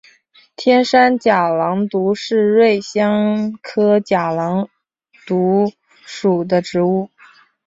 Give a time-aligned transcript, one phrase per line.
[0.55, 4.67] 天山假狼毒是瑞香科假狼
[5.27, 5.71] 毒
[6.07, 7.11] 属的植物。